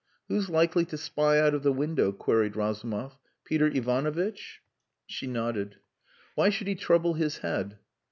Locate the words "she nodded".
5.05-5.75